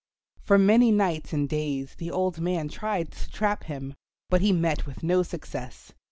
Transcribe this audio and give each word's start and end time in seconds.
For 0.41 0.57
many 0.57 0.89
nights 0.91 1.31
and 1.31 1.47
days 1.47 1.93
the 1.99 2.09
old 2.09 2.39
man 2.39 2.69
tried 2.69 3.11
to 3.11 3.29
trap 3.29 3.65
him, 3.65 3.93
but 4.31 4.41
he 4.41 4.51
met 4.51 4.87
with 4.87 5.03
no 5.03 5.21
success. 5.21 5.91